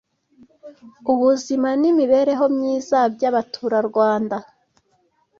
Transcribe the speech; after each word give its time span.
ubuzima 1.11 1.69
n’imibereho 1.81 2.45
myiza 2.55 2.99
by’Abaturarwanda 3.13 4.37